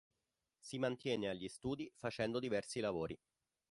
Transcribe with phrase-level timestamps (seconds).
[0.59, 3.15] Si mantiene agli studi facendo diversi lavori.